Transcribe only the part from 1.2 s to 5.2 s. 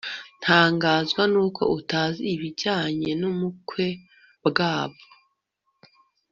nuko utazi ibijyanye nubukwe bwabo